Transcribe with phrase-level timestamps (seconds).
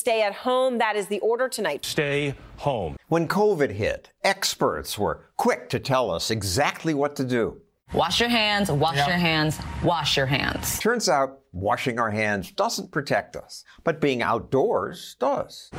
[0.00, 0.78] stay at home.
[0.78, 1.84] That is the order tonight.
[1.84, 2.96] Stay home.
[3.08, 7.60] When COVID hit, experts were quick to tell us exactly what to do.
[7.92, 9.08] Wash your hands, wash yep.
[9.08, 10.78] your hands, wash your hands.
[10.78, 15.70] Turns out washing our hands doesn't protect us, but being outdoors does.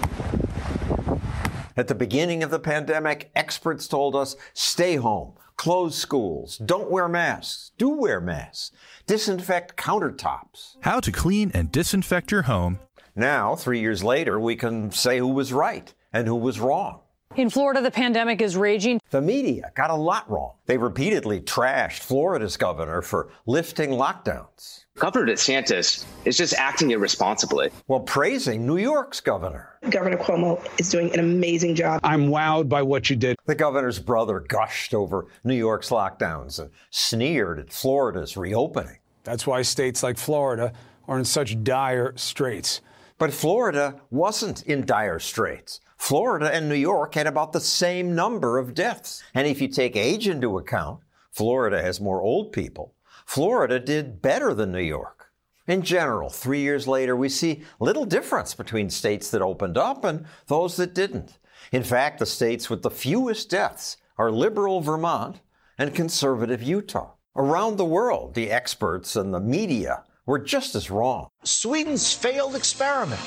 [1.78, 7.08] At the beginning of the pandemic, experts told us stay home, close schools, don't wear
[7.08, 8.72] masks, do wear masks,
[9.08, 10.76] disinfect countertops.
[10.82, 12.80] How to clean and disinfect your home.
[13.16, 17.02] Now, three years later, we can say who was right and who was wrong.
[17.38, 19.00] In Florida, the pandemic is raging.
[19.10, 20.52] The media got a lot wrong.
[20.66, 24.84] They repeatedly trashed Florida's governor for lifting lockdowns.
[24.98, 27.70] Governor DeSantis is just acting irresponsibly.
[27.86, 29.78] While praising New York's governor.
[29.90, 32.02] Governor Cuomo is doing an amazing job.
[32.04, 33.38] I'm wowed by what you did.
[33.46, 38.98] The governor's brother gushed over New York's lockdowns and sneered at Florida's reopening.
[39.24, 40.74] That's why states like Florida
[41.08, 42.82] are in such dire straits.
[43.22, 45.80] But Florida wasn't in dire straits.
[45.96, 49.22] Florida and New York had about the same number of deaths.
[49.36, 52.96] And if you take age into account, Florida has more old people.
[53.28, 55.28] Florida did better than New York.
[55.68, 60.26] In general, three years later, we see little difference between states that opened up and
[60.48, 61.38] those that didn't.
[61.72, 65.42] In fact, the states with the fewest deaths are liberal Vermont
[65.78, 67.12] and conservative Utah.
[67.36, 71.28] Around the world, the experts and the media were just as wrong.
[71.44, 73.22] Sweden's failed experiment.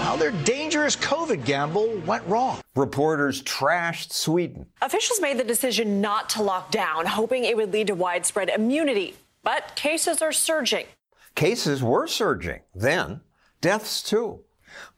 [0.00, 2.60] How their dangerous COVID gamble went wrong.
[2.74, 4.66] Reporters trashed Sweden.
[4.80, 9.14] Officials made the decision not to lock down, hoping it would lead to widespread immunity.
[9.42, 10.86] But cases are surging.
[11.34, 13.20] Cases were surging then,
[13.60, 14.40] deaths too.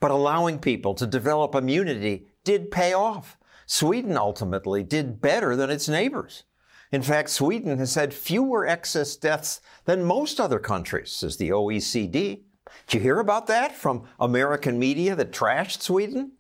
[0.01, 3.37] But allowing people to develop immunity did pay off.
[3.67, 6.45] Sweden ultimately did better than its neighbors.
[6.93, 12.43] In fact, Sweden has had fewer excess deaths than most other countries, says the OECD.
[12.87, 16.33] Did you hear about that from American media that trashed Sweden?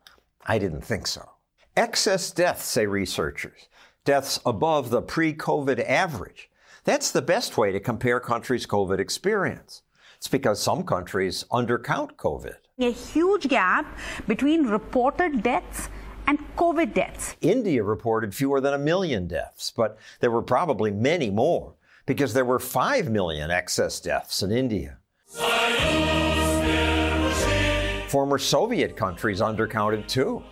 [0.44, 1.30] I didn't think so.
[1.74, 3.68] Excess deaths, say researchers,
[4.04, 6.50] deaths above the pre COVID average.
[6.84, 9.82] That's the best way to compare countries' COVID experience.
[10.18, 12.56] It's because some countries undercount COVID.
[12.78, 13.86] A huge gap
[14.26, 15.88] between reported deaths
[16.26, 17.36] and COVID deaths.
[17.40, 21.74] India reported fewer than a million deaths, but there were probably many more
[22.06, 24.98] because there were 5 million excess deaths in India.
[28.08, 30.42] Former Soviet countries undercounted too.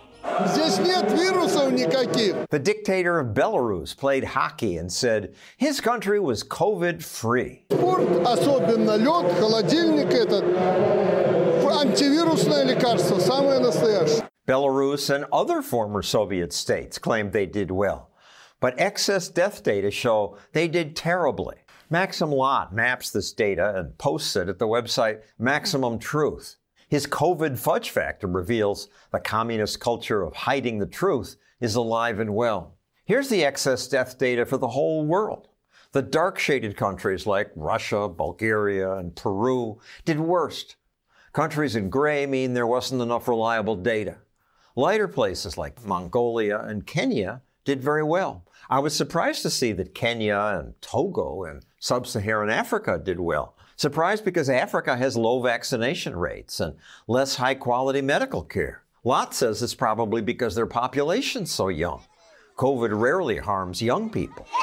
[2.49, 7.65] The dictator of Belarus played hockey and said his country was COVID free.
[14.47, 18.09] Belarus, and other former Soviet states claimed they did well.
[18.59, 21.57] But excess death data show they did terribly.
[21.89, 26.55] Maxim Lott maps this data and posts it at the website Maximum Truth.
[26.87, 32.35] His COVID fudge factor reveals the communist culture of hiding the truth is alive and
[32.35, 32.77] well.
[33.05, 35.47] Here's the excess death data for the whole world.
[35.91, 40.77] The dark shaded countries like Russia, Bulgaria, and Peru did worst.
[41.33, 44.17] Countries in gray mean there wasn't enough reliable data.
[44.75, 48.45] Lighter places like Mongolia and Kenya did very well.
[48.69, 53.55] I was surprised to see that Kenya and Togo and sub Saharan Africa did well.
[53.75, 56.75] Surprised because Africa has low vaccination rates and
[57.07, 58.83] less high quality medical care.
[59.03, 62.03] Lott says it's probably because their population's so young.
[62.55, 64.45] COVID rarely harms young people.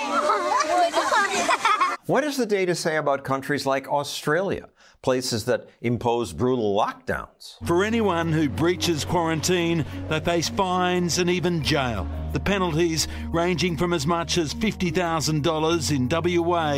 [2.07, 4.69] what does the data say about countries like Australia?
[5.03, 7.57] Places that impose brutal lockdowns.
[7.67, 12.09] For anyone who breaches quarantine, they face fines and even jail.
[12.33, 16.73] The penalties ranging from as much as $50,000 in WA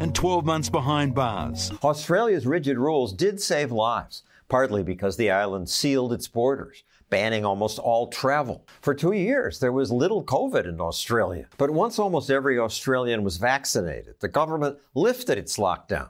[0.00, 1.72] and 12 months behind bars.
[1.82, 7.78] Australia's rigid rules did save lives, partly because the island sealed its borders banning almost
[7.78, 8.66] all travel.
[8.80, 11.46] For two years, there was little COVID in Australia.
[11.58, 16.08] But once almost every Australian was vaccinated, the government lifted its lockdown.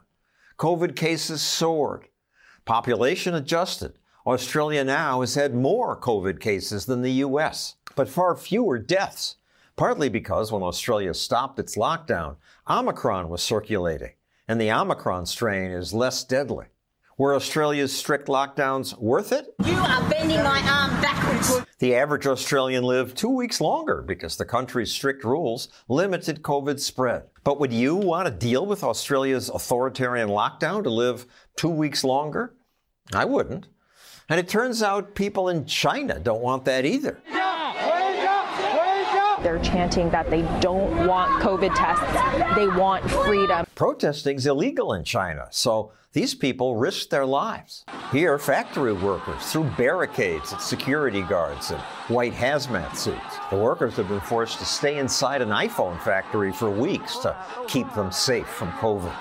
[0.57, 2.07] COVID cases soared.
[2.63, 3.99] Population adjusted.
[4.25, 9.35] Australia now has had more COVID cases than the US, but far fewer deaths,
[9.75, 12.37] partly because when Australia stopped its lockdown,
[12.69, 14.13] Omicron was circulating,
[14.47, 16.67] and the Omicron strain is less deadly.
[17.17, 19.55] Were Australia's strict lockdowns worth it?
[19.63, 21.61] You are bending my arm backwards.
[21.79, 27.23] The average Australian lived two weeks longer because the country's strict rules limited COVID spread.
[27.45, 31.25] But would you want to deal with Australia's authoritarian lockdown to live
[31.55, 32.53] two weeks longer?
[33.13, 33.69] I wouldn't.
[34.27, 37.17] And it turns out people in China don't want that either.
[39.45, 43.63] They're chanting that they don't want COVID tests, they want freedom.
[43.75, 47.85] Protesting is illegal in China, so these people risk their lives.
[48.11, 51.77] Here, factory workers threw barricades at security guards in
[52.07, 53.37] white hazmat suits.
[53.51, 57.37] The workers have been forced to stay inside an iPhone factory for weeks to
[57.67, 59.13] keep them safe from COVID.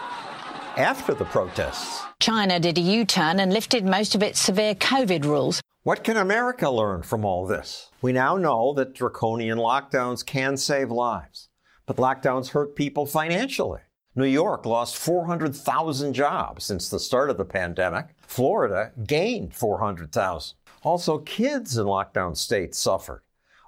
[0.78, 5.26] After the protests, China did a U turn and lifted most of its severe COVID
[5.26, 5.60] rules.
[5.84, 7.90] What can America learn from all this?
[8.00, 11.50] We now know that draconian lockdowns can save lives,
[11.84, 13.82] but lockdowns hurt people financially.
[14.16, 18.14] New York lost 400,000 jobs since the start of the pandemic.
[18.26, 20.56] Florida gained 400,000.
[20.84, 23.20] Also, kids in lockdown states suffered.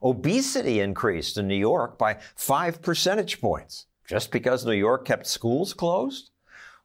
[0.03, 5.75] Obesity increased in New York by five percentage points just because New York kept schools
[5.75, 6.31] closed.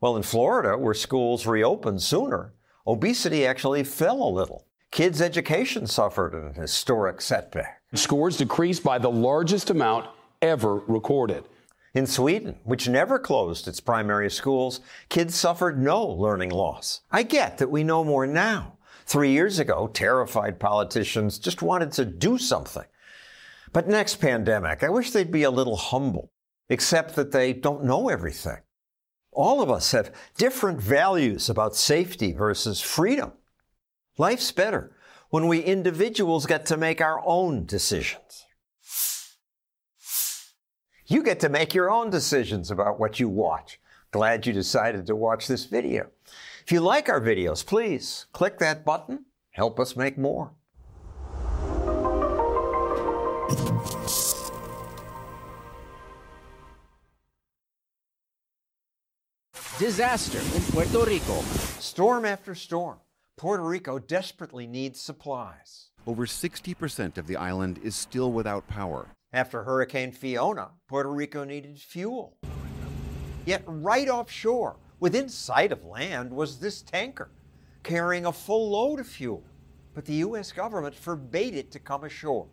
[0.01, 2.53] Well, in Florida, where schools reopened sooner,
[2.85, 4.67] obesity actually fell a little.
[4.91, 7.81] Kids' education suffered an historic setback.
[7.93, 10.09] Scores decreased by the largest amount
[10.41, 11.45] ever recorded.
[11.93, 17.01] In Sweden, which never closed its primary schools, kids suffered no learning loss.
[17.09, 18.79] I get that we know more now.
[19.05, 22.85] Three years ago, terrified politicians just wanted to do something.
[23.71, 26.33] But next pandemic, I wish they'd be a little humble,
[26.69, 28.57] except that they don't know everything.
[29.31, 33.31] All of us have different values about safety versus freedom.
[34.17, 34.91] Life's better
[35.29, 38.45] when we individuals get to make our own decisions.
[41.07, 43.79] You get to make your own decisions about what you watch.
[44.11, 46.09] Glad you decided to watch this video.
[46.65, 49.25] If you like our videos, please click that button.
[49.51, 50.51] Help us make more.
[59.79, 61.41] Disaster in Puerto Rico.
[61.79, 62.99] Storm after storm.
[63.41, 65.89] Puerto Rico desperately needs supplies.
[66.05, 69.15] Over 60% of the island is still without power.
[69.33, 72.37] After Hurricane Fiona, Puerto Rico needed fuel.
[73.47, 77.31] Yet, right offshore, within sight of land, was this tanker
[77.81, 79.43] carrying a full load of fuel.
[79.95, 80.51] But the U.S.
[80.51, 82.45] government forbade it to come ashore.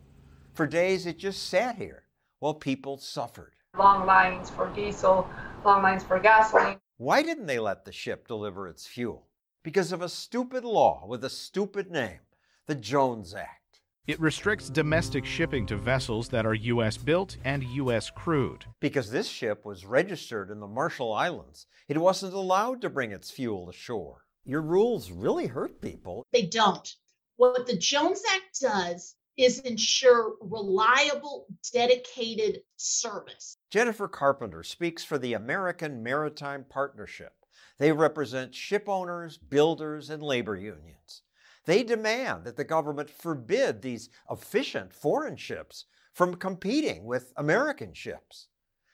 [0.55, 2.05] For days, it just sat here
[2.39, 3.53] while people suffered.
[3.77, 5.29] Long lines for diesel,
[5.67, 6.79] long lines for gasoline.
[6.97, 9.28] Why didn't they let the ship deliver its fuel?
[9.69, 12.21] Because of a stupid law with a stupid name,
[12.67, 13.83] the Jones Act.
[14.07, 16.97] It restricts domestic shipping to vessels that are U.S.
[16.97, 18.09] built and U.S.
[18.09, 18.65] crewed.
[18.81, 23.31] Because this ship was registered in the Marshall Islands, it wasn't allowed to bring its
[23.31, 24.25] fuel ashore.
[24.47, 26.25] Your rules really hurt people.
[26.33, 26.91] They don't.
[27.37, 31.45] What the Jones Act does is ensure reliable,
[31.75, 33.59] dedicated service.
[33.71, 37.35] Jennifer Carpenter speaks for the American Maritime Partnership.
[37.79, 41.23] They represent ship owners, builders, and labor unions.
[41.65, 48.49] They demand that the government forbid these efficient foreign ships from competing with American ships.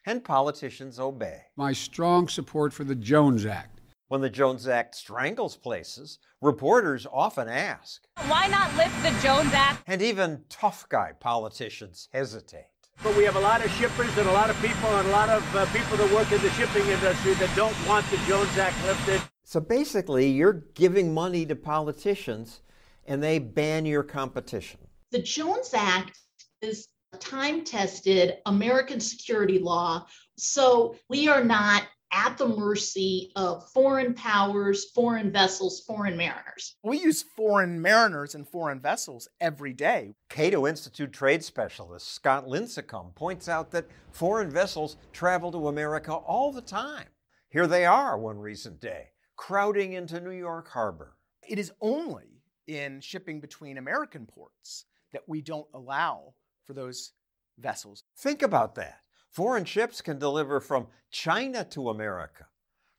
[0.05, 1.45] And politicians obey.
[1.57, 3.81] My strong support for the Jones Act.
[4.09, 9.83] When the Jones Act strangles places, reporters often ask, Why not lift the Jones Act?
[9.87, 12.67] And even tough guy politicians hesitate.
[13.03, 15.29] But we have a lot of shippers and a lot of people and a lot
[15.29, 18.77] of uh, people that work in the shipping industry that don't want the Jones Act
[18.85, 19.21] lifted.
[19.43, 22.61] So basically, you're giving money to politicians
[23.07, 24.81] and they ban your competition.
[25.11, 26.19] The Jones Act
[26.63, 30.07] is a time tested American security law.
[30.37, 36.77] So we are not at the mercy of foreign powers, foreign vessels, foreign mariners.
[36.85, 40.15] We use foreign mariners and foreign vessels every day.
[40.29, 46.53] Cato Institute trade specialist Scott Lincicome points out that foreign vessels travel to America all
[46.53, 47.09] the time.
[47.49, 51.17] Here they are one recent day, crowding into New York Harbor.
[51.49, 57.13] It is only in shipping between American ports that we don't allow for those
[57.59, 58.05] vessels.
[58.19, 59.01] Think about that.
[59.35, 62.47] Foreign ships can deliver from China to America,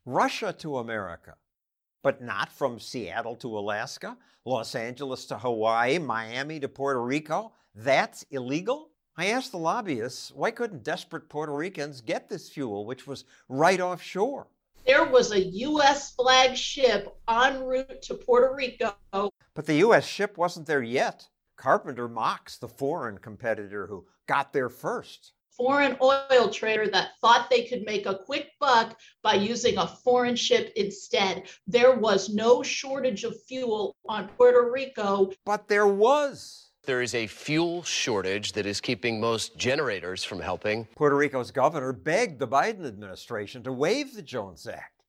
[0.06, 1.36] Russia to America,
[2.04, 7.54] but not from Seattle to Alaska, Los Angeles to Hawaii, Miami to Puerto Rico.
[7.74, 8.90] That's illegal?
[9.16, 13.80] I asked the lobbyists why couldn't desperate Puerto Ricans get this fuel, which was right
[13.80, 14.48] offshore?
[14.86, 16.16] There was a U.S.
[16.16, 18.94] flag ship en route to Puerto Rico.
[19.14, 20.06] But the U.S.
[20.06, 21.30] ship wasn't there yet.
[21.56, 25.32] Carpenter mocks the foreign competitor who got there first.
[25.58, 30.36] Foreign oil trader that thought they could make a quick buck by using a foreign
[30.36, 31.44] ship instead.
[31.66, 35.32] There was no shortage of fuel on Puerto Rico.
[35.46, 36.72] But there was.
[36.86, 40.86] There is a fuel shortage that is keeping most generators from helping.
[40.96, 45.02] Puerto Rico's governor begged the Biden administration to waive the Jones Act,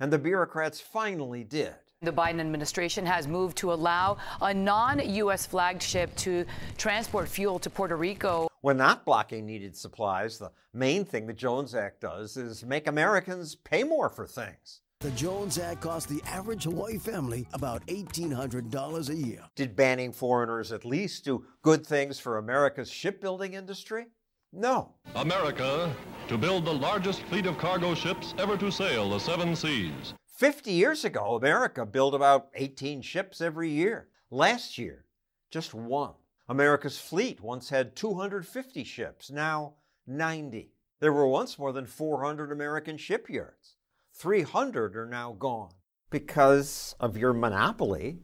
[0.00, 1.74] and the bureaucrats finally did.
[2.02, 5.46] The Biden administration has moved to allow a non U.S.
[5.46, 6.44] flagged ship to
[6.76, 8.48] transport fuel to Puerto Rico.
[8.62, 13.56] When not blocking needed supplies, the main thing the Jones Act does is make Americans
[13.56, 14.82] pay more for things.
[15.00, 19.40] The Jones Act cost the average Hawaii family about $1,800 a year.
[19.56, 24.06] Did banning foreigners at least do good things for America's shipbuilding industry?
[24.52, 24.94] No.
[25.16, 25.92] America
[26.28, 30.14] to build the largest fleet of cargo ships ever to sail the seven seas.
[30.36, 34.06] 50 years ago, America built about 18 ships every year.
[34.30, 35.04] Last year,
[35.50, 36.14] just one.
[36.48, 39.74] America's fleet once had 250 ships, now
[40.06, 40.72] 90.
[41.00, 43.76] There were once more than 400 American shipyards.
[44.14, 45.72] 300 are now gone.
[46.10, 48.18] Because of your monopoly,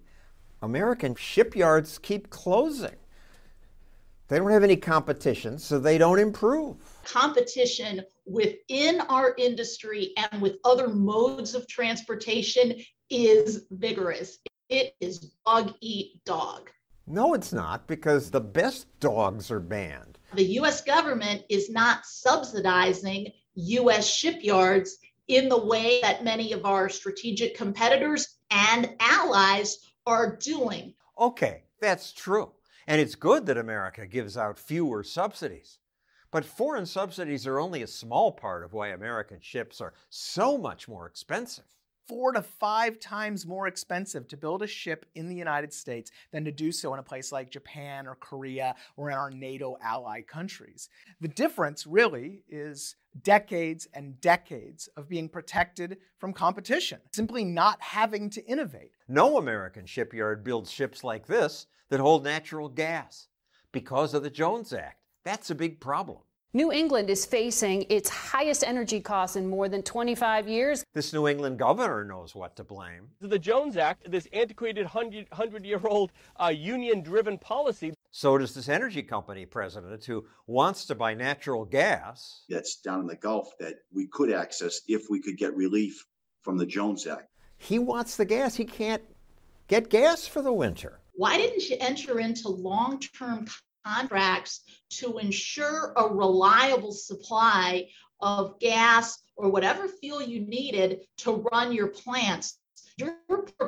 [0.60, 2.96] American shipyards keep closing.
[4.28, 6.76] They don't have any competition, so they don't improve.
[7.04, 12.74] Competition within our industry and with other modes of transportation
[13.08, 14.38] is vigorous.
[14.68, 16.70] It is dog eat dog.
[17.10, 20.18] No, it's not, because the best dogs are banned.
[20.34, 26.88] The US government is not subsidizing US shipyards in the way that many of our
[26.88, 30.94] strategic competitors and allies are doing.
[31.18, 32.52] Okay, that's true.
[32.86, 35.78] And it's good that America gives out fewer subsidies.
[36.30, 40.88] But foreign subsidies are only a small part of why American ships are so much
[40.88, 41.64] more expensive
[42.08, 46.44] four to five times more expensive to build a ship in the United States than
[46.44, 50.22] to do so in a place like Japan or Korea or in our NATO ally
[50.22, 50.88] countries.
[51.20, 58.30] The difference really is decades and decades of being protected from competition, simply not having
[58.30, 58.92] to innovate.
[59.06, 63.28] No American shipyard builds ships like this that hold natural gas
[63.72, 64.96] because of the Jones Act.
[65.24, 66.18] That's a big problem.
[66.54, 70.82] New England is facing its highest energy costs in more than 25 years.
[70.94, 73.10] This New England governor knows what to blame.
[73.20, 76.10] The Jones Act, this antiquated 100 year old
[76.42, 77.92] uh, union driven policy.
[78.12, 82.44] So does this energy company president who wants to buy natural gas.
[82.48, 86.02] That's down in the Gulf that we could access if we could get relief
[86.40, 87.28] from the Jones Act.
[87.58, 88.54] He wants the gas.
[88.54, 89.02] He can't
[89.66, 91.00] get gas for the winter.
[91.12, 93.46] Why didn't you enter into long term
[93.84, 97.86] contracts to ensure a reliable supply
[98.20, 102.58] of gas or whatever fuel you needed to run your plants.
[102.96, 103.16] Your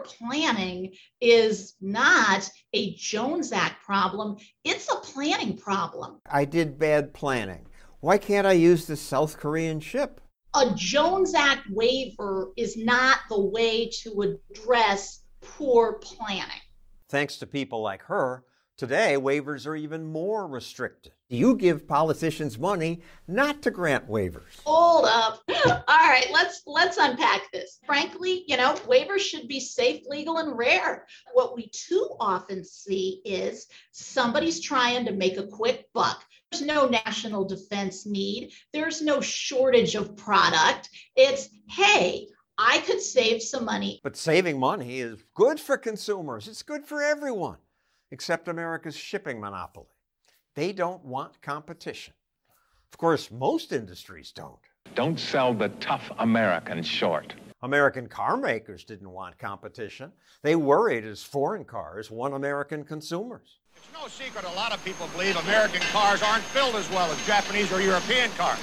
[0.05, 6.19] planning is not a Jones Act problem, it's a planning problem.
[6.29, 7.67] I did bad planning.
[8.01, 10.21] Why can't I use the South Korean ship?
[10.55, 16.61] A Jones Act waiver is not the way to address poor planning.
[17.09, 18.45] Thanks to people like her,
[18.77, 21.13] Today, waivers are even more restricted.
[21.29, 24.63] You give politicians money not to grant waivers.
[24.65, 25.43] Hold up.
[25.67, 27.79] All right, let's let's unpack this.
[27.87, 31.07] Frankly, you know, waivers should be safe, legal, and rare.
[31.35, 36.25] What we too often see is somebody's trying to make a quick buck.
[36.51, 38.53] There's no national defense need.
[38.73, 40.89] There's no shortage of product.
[41.15, 42.27] It's, hey,
[42.59, 44.01] I could save some money.
[44.03, 46.49] But saving money is good for consumers.
[46.49, 47.59] It's good for everyone
[48.11, 49.87] except America's shipping monopoly.
[50.55, 52.15] They don't want competition.
[52.93, 54.59] Of course, most industries don't.
[54.95, 57.35] Don't sell the tough American short.
[57.63, 60.11] American car makers didn't want competition.
[60.43, 63.59] They worried as foreign cars won American consumers.
[63.77, 67.27] It's no secret a lot of people believe American cars aren't built as well as
[67.27, 68.59] Japanese or European cars.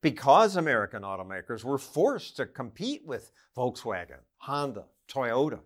[0.00, 5.60] Because American automakers were forced to compete with Volkswagen, Honda, Toyota,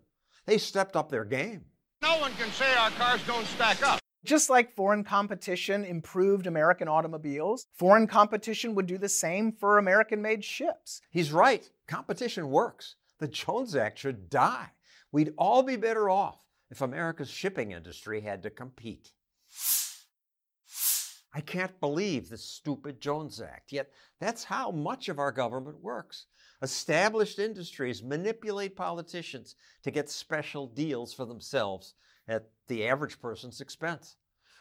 [0.46, 1.64] they stepped up their game.
[2.02, 4.00] No one can say our cars don't stack up.
[4.24, 10.20] Just like foreign competition improved American automobiles, foreign competition would do the same for American
[10.20, 11.00] made ships.
[11.10, 11.68] He's right.
[11.86, 12.96] Competition works.
[13.20, 14.70] The Jones Act should die.
[15.12, 19.12] We'd all be better off if America's shipping industry had to compete.
[21.32, 23.90] I can't believe this stupid Jones Act, yet
[24.20, 26.26] that's how much of our government works.
[26.62, 31.94] Established industries manipulate politicians to get special deals for themselves
[32.28, 34.16] at the average person's expense.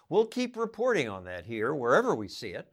[0.09, 2.67] We'll keep reporting on that here wherever we see it.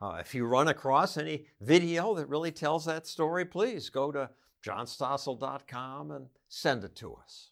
[0.00, 4.30] Uh, if you run across any video that really tells that story, please go to
[4.64, 7.50] johnstossel.com and send it to us.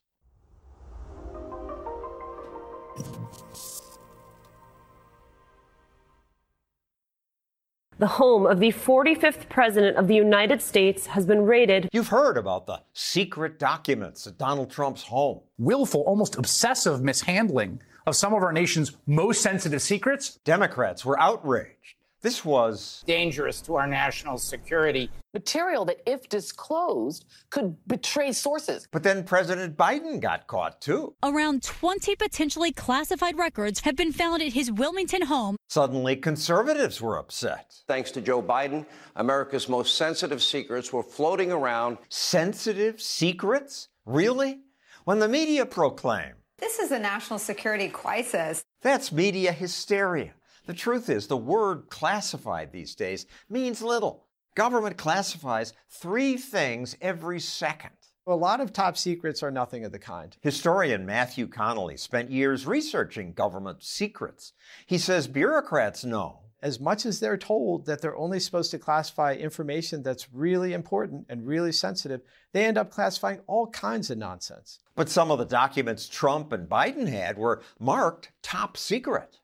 [7.98, 11.88] The home of the 45th President of the United States has been raided.
[11.92, 15.40] You've heard about the secret documents at Donald Trump's home.
[15.58, 20.38] Willful, almost obsessive mishandling of some of our nation's most sensitive secrets.
[20.44, 21.96] Democrats were outraged.
[22.20, 25.08] This was dangerous to our national security.
[25.34, 28.88] Material that, if disclosed, could betray sources.
[28.90, 31.14] But then President Biden got caught too.
[31.22, 35.56] Around 20 potentially classified records have been found at his Wilmington home.
[35.68, 37.74] Suddenly, conservatives were upset.
[37.86, 38.84] Thanks to Joe Biden,
[39.14, 41.98] America's most sensitive secrets were floating around.
[42.08, 43.88] Sensitive secrets?
[44.06, 44.60] Really?
[45.04, 48.62] When the media proclaim this is a national security crisis.
[48.82, 50.32] That's media hysteria.
[50.68, 54.26] The truth is, the word classified these days means little.
[54.54, 57.92] Government classifies three things every second.
[58.26, 60.36] A lot of top secrets are nothing of the kind.
[60.42, 64.52] Historian Matthew Connelly spent years researching government secrets.
[64.86, 66.40] He says bureaucrats know.
[66.60, 71.24] As much as they're told that they're only supposed to classify information that's really important
[71.30, 72.20] and really sensitive,
[72.52, 74.80] they end up classifying all kinds of nonsense.
[74.94, 79.38] But some of the documents Trump and Biden had were marked top secret.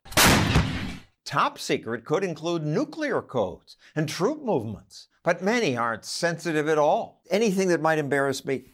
[1.25, 7.23] Top secret could include nuclear codes and troop movements, but many aren't sensitive at all.
[7.31, 8.67] Anything that might embarrass me,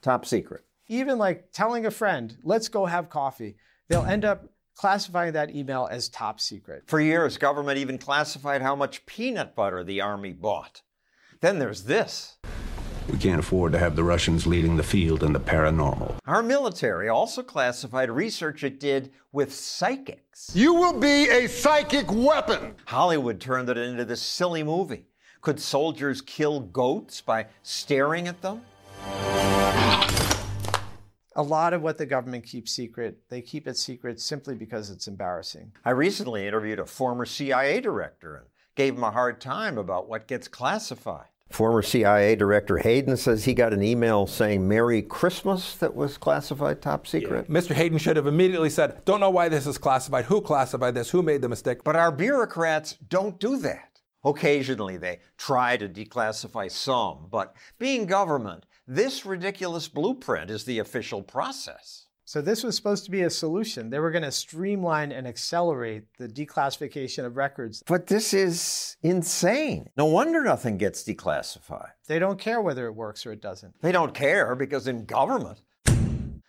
[0.00, 0.64] top secret.
[0.88, 3.56] Even like telling a friend, let's go have coffee,
[3.88, 6.82] they'll end up classifying that email as top secret.
[6.86, 10.82] For years, government even classified how much peanut butter the army bought.
[11.40, 12.36] Then there's this.
[13.10, 16.16] We can't afford to have the Russians leading the field in the paranormal.
[16.26, 20.50] Our military also classified research it did with psychics.
[20.54, 22.74] You will be a psychic weapon.
[22.86, 25.06] Hollywood turned it into this silly movie.
[25.40, 28.62] Could soldiers kill goats by staring at them?
[31.34, 35.08] A lot of what the government keeps secret, they keep it secret simply because it's
[35.08, 35.72] embarrassing.
[35.84, 40.28] I recently interviewed a former CIA director and gave him a hard time about what
[40.28, 41.26] gets classified.
[41.52, 46.80] Former CIA Director Hayden says he got an email saying Merry Christmas that was classified
[46.80, 47.46] top secret.
[47.48, 47.54] Yeah.
[47.54, 47.74] Mr.
[47.74, 51.22] Hayden should have immediately said, Don't know why this is classified, who classified this, who
[51.22, 51.84] made the mistake.
[51.84, 54.00] But our bureaucrats don't do that.
[54.24, 61.22] Occasionally they try to declassify some, but being government, this ridiculous blueprint is the official
[61.22, 62.06] process.
[62.24, 63.90] So this was supposed to be a solution.
[63.90, 67.82] They were going to streamline and accelerate the declassification of records.
[67.86, 69.88] But this is insane.
[69.96, 71.90] No wonder nothing gets declassified.
[72.06, 73.80] They don't care whether it works or it doesn't.
[73.82, 75.62] They don't care because in government,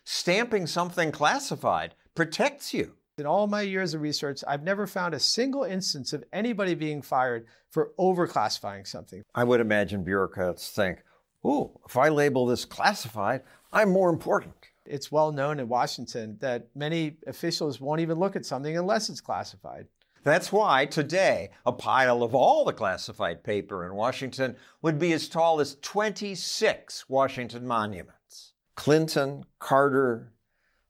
[0.04, 2.94] stamping something classified protects you.
[3.18, 7.02] In all my years of research, I've never found a single instance of anybody being
[7.02, 9.24] fired for overclassifying something.
[9.36, 11.04] I would imagine bureaucrats think,
[11.46, 14.56] ooh, if I label this classified, I'm more important.
[14.86, 19.22] It's well known in Washington that many officials won't even look at something unless it's
[19.22, 19.88] classified.
[20.24, 25.28] That's why today a pile of all the classified paper in Washington would be as
[25.28, 28.54] tall as 26 Washington monuments.
[28.76, 30.32] Clinton, Carter,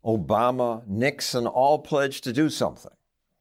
[0.05, 2.91] Obama, Nixon all pledged to do something.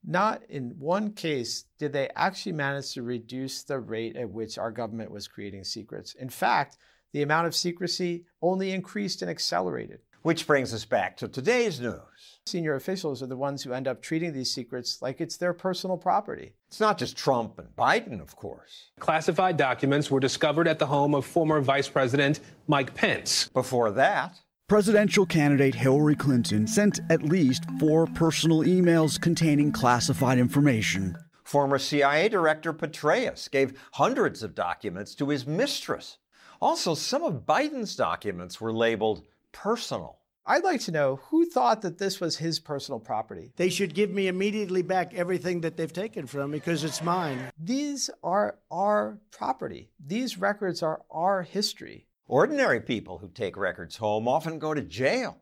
[0.05, 4.71] Not in one case did they actually manage to reduce the rate at which our
[4.71, 6.13] government was creating secrets.
[6.15, 6.77] In fact,
[7.13, 9.99] the amount of secrecy only increased and accelerated.
[10.23, 12.39] Which brings us back to today's news.
[12.45, 15.97] Senior officials are the ones who end up treating these secrets like it's their personal
[15.97, 16.53] property.
[16.69, 18.91] It's not just Trump and Biden, of course.
[18.99, 23.49] Classified documents were discovered at the home of former Vice President Mike Pence.
[23.49, 31.17] Before that, Presidential candidate Hillary Clinton sent at least four personal emails containing classified information.
[31.43, 36.17] Former CIA Director Petraeus gave hundreds of documents to his mistress.
[36.61, 39.23] Also, some of Biden's documents were labeled
[39.53, 40.19] personal.
[40.45, 43.53] I'd like to know who thought that this was his personal property.
[43.55, 47.39] They should give me immediately back everything that they've taken from me because it's mine.
[47.57, 49.91] These are our property.
[50.05, 52.07] These records are our history.
[52.27, 55.37] Ordinary people who take records home often go to jail.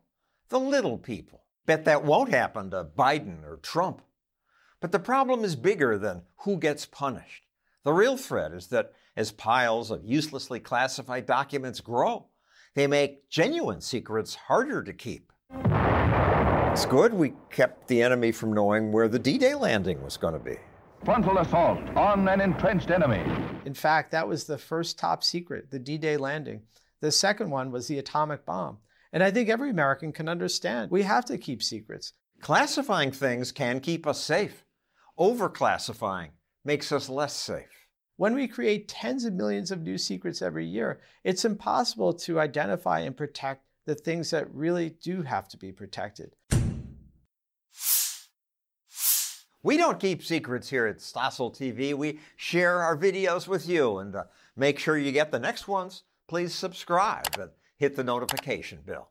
[0.50, 1.42] The little people.
[1.66, 4.02] Bet that won't happen to Biden or Trump.
[4.80, 7.44] But the problem is bigger than who gets punished.
[7.82, 12.26] The real threat is that as piles of uselessly classified documents grow,
[12.74, 15.32] they make genuine secrets harder to keep.
[16.72, 20.32] It's good we kept the enemy from knowing where the D Day landing was going
[20.34, 20.56] to be.
[21.04, 23.22] Frontal assault on an entrenched enemy.
[23.66, 26.62] In fact, that was the first top secret, the D Day landing.
[27.00, 28.78] The second one was the atomic bomb.
[29.12, 32.14] And I think every American can understand we have to keep secrets.
[32.40, 34.64] Classifying things can keep us safe.
[35.18, 36.30] Overclassifying
[36.64, 37.81] makes us less safe.
[38.22, 43.00] When we create tens of millions of new secrets every year, it's impossible to identify
[43.00, 46.36] and protect the things that really do have to be protected.
[49.64, 51.94] We don't keep secrets here at Stossel TV.
[51.94, 53.98] We share our videos with you.
[53.98, 56.04] And uh, make sure you get the next ones.
[56.28, 59.10] Please subscribe and hit the notification bell.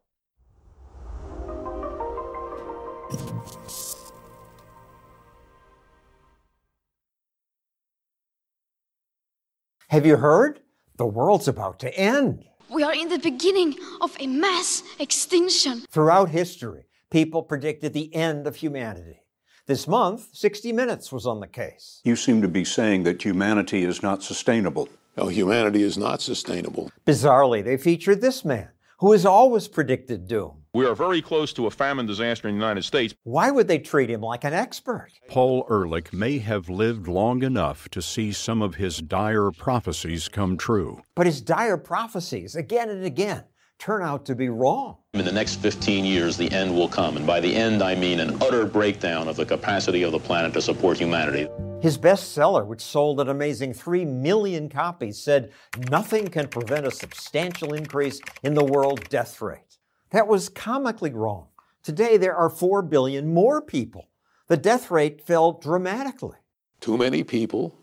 [9.91, 10.61] Have you heard?
[10.95, 12.45] The world's about to end.
[12.69, 15.81] We are in the beginning of a mass extinction.
[15.91, 19.19] Throughout history, people predicted the end of humanity.
[19.67, 21.99] This month, 60 Minutes was on the case.
[22.05, 24.87] You seem to be saying that humanity is not sustainable.
[25.17, 26.89] No, humanity is not sustainable.
[27.05, 30.60] Bizarrely, they featured this man who has always predicted doom.
[30.73, 33.13] We are very close to a famine disaster in the United States.
[33.23, 35.09] Why would they treat him like an expert?
[35.27, 40.55] Paul Ehrlich may have lived long enough to see some of his dire prophecies come
[40.55, 41.01] true.
[41.13, 43.43] But his dire prophecies, again and again,
[43.79, 44.95] turn out to be wrong.
[45.13, 47.17] In the next 15 years, the end will come.
[47.17, 50.53] And by the end, I mean an utter breakdown of the capacity of the planet
[50.53, 51.49] to support humanity.
[51.81, 55.51] His bestseller, which sold an amazing 3 million copies, said
[55.89, 59.70] nothing can prevent a substantial increase in the world death rate.
[60.11, 61.47] That was comically wrong.
[61.83, 64.09] Today, there are 4 billion more people.
[64.47, 66.37] The death rate fell dramatically.
[66.81, 67.77] Too many people,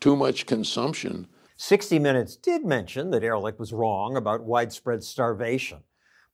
[0.00, 5.78] too much consumption 60 Minutes did mention that Ehrlich was wrong about widespread starvation,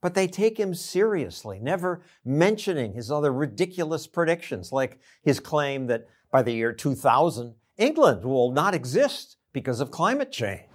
[0.00, 6.08] but they take him seriously, never mentioning his other ridiculous predictions, like his claim that
[6.32, 10.66] by the year 2000, England will not exist because of climate change.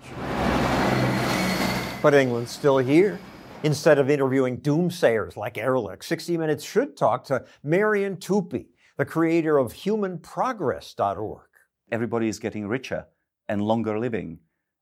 [2.02, 3.20] But England's still here.
[3.64, 8.68] Instead of interviewing doomsayers like Ehrlich, 60 Minutes should talk to Marian Tupy,
[8.98, 11.48] the creator of humanprogress.org.
[11.92, 13.08] Everybody is getting richer
[13.50, 14.40] and longer living,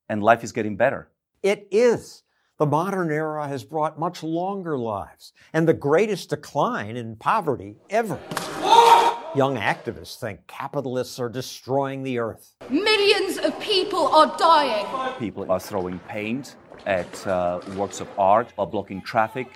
[0.09, 1.09] and life is getting better.
[1.41, 2.23] It is.
[2.57, 8.19] The modern era has brought much longer lives and the greatest decline in poverty ever.
[9.35, 12.55] Young activists think capitalists are destroying the earth.
[12.69, 14.85] Millions of people are dying.
[15.17, 19.47] People are throwing paint at uh, works of art or blocking traffic.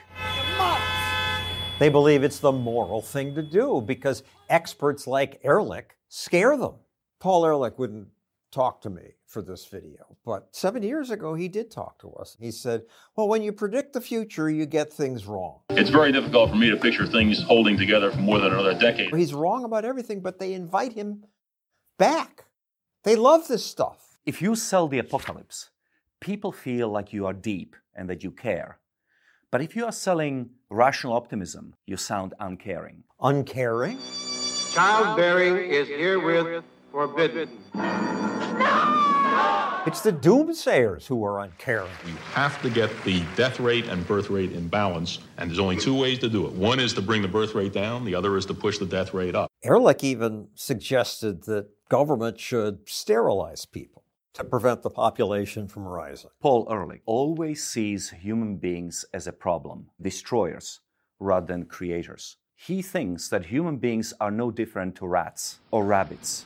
[1.79, 6.75] They believe it's the moral thing to do because experts like Ehrlich scare them.
[7.19, 8.09] Paul Ehrlich wouldn't
[8.51, 10.17] talk to me for this video.
[10.25, 12.35] But seven years ago, he did talk to us.
[12.39, 12.83] He said,
[13.15, 15.59] Well, when you predict the future, you get things wrong.
[15.69, 19.15] It's very difficult for me to picture things holding together for more than another decade.
[19.15, 21.25] He's wrong about everything, but they invite him
[21.97, 22.45] back.
[23.03, 24.17] They love this stuff.
[24.25, 25.69] If you sell the apocalypse,
[26.19, 28.79] people feel like you are deep and that you care.
[29.51, 33.03] But if you are selling rational optimism, you sound uncaring.
[33.21, 33.97] Uncaring?
[34.73, 37.49] Childbearing is herewith forbidden.
[37.73, 38.99] No!
[39.87, 41.89] It's the doomsayers who are uncaring.
[42.05, 45.77] You have to get the death rate and birth rate in balance, and there's only
[45.77, 46.51] two ways to do it.
[46.53, 49.13] One is to bring the birth rate down, the other is to push the death
[49.13, 49.49] rate up.
[49.63, 54.03] Ehrlich even suggested that government should sterilize people
[54.39, 56.31] to prevent the population from rising.
[56.41, 60.79] Paul Ehrlich always sees human beings as a problem, destroyers,
[61.19, 62.37] rather than creators.
[62.55, 66.45] He thinks that human beings are no different to rats or rabbits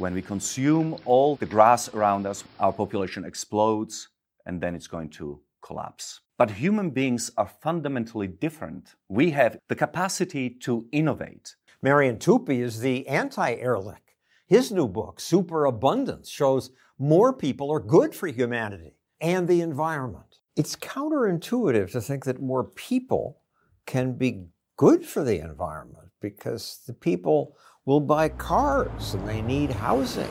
[0.00, 4.08] when we consume all the grass around us, our population explodes
[4.46, 6.20] and then it's going to collapse.
[6.38, 8.94] But human beings are fundamentally different.
[9.08, 11.54] We have the capacity to innovate.
[11.82, 14.16] Marian Tupy is the anti Ehrlich.
[14.46, 16.70] His new book, Superabundance, shows
[17.00, 20.40] more people are good for humanity and the environment.
[20.54, 23.40] It's counterintuitive to think that more people
[23.86, 29.70] can be good for the environment because the people will buy cars and they need
[29.70, 30.28] housing.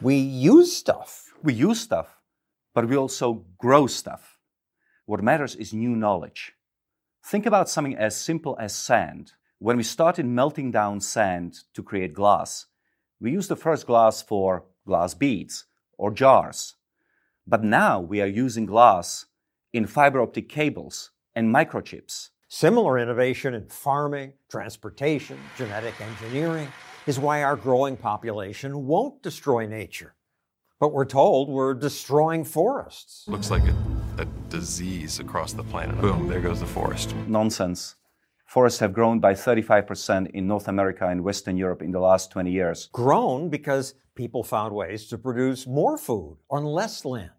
[0.00, 1.32] We use stuff.
[1.44, 2.18] We use stuff,
[2.74, 4.40] but we also grow stuff.
[5.06, 6.54] What matters is new knowledge.
[7.24, 9.34] Think about something as simple as sand.
[9.60, 12.66] When we started melting down sand to create glass,
[13.20, 15.66] we used the first glass for glass beads
[15.98, 16.76] or jars.
[17.46, 19.26] But now we are using glass
[19.72, 22.30] in fiber optic cables and microchips.
[22.48, 26.68] Similar innovation in farming, transportation, genetic engineering
[27.06, 30.14] is why our growing population won't destroy nature.
[30.80, 33.24] But we're told we're destroying forests.
[33.26, 36.00] Looks like a, a disease across the planet.
[36.00, 37.14] Boom, there goes the forest.
[37.26, 37.96] Nonsense.
[38.54, 42.52] Forests have grown by 35% in North America and Western Europe in the last 20
[42.52, 42.88] years.
[42.92, 47.32] Grown because people found ways to produce more food on less land.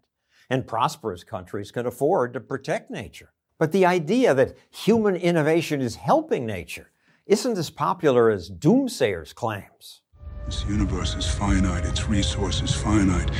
[0.50, 3.32] And prosperous countries can afford to protect nature.
[3.58, 6.90] But the idea that human innovation is helping nature
[7.24, 10.02] isn't as popular as doomsayers' claims.
[10.44, 13.30] This universe is finite, its resources finite.